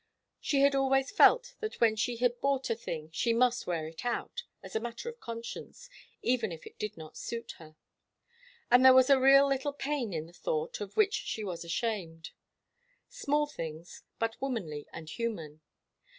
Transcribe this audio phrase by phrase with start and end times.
[0.39, 4.03] She had always felt that when she had bought a thing she must wear it
[4.03, 5.91] out, as a matter of conscience,
[6.23, 7.75] even if it did not suit her.
[8.71, 12.31] And there was a real little pain in the thought, of which she was ashamed.
[13.09, 15.61] Small things, but womanly and human.